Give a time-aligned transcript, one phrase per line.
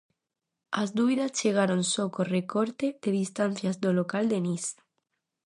[0.81, 4.65] As dúbidas chegaron só co recorte de distancias do local Denis.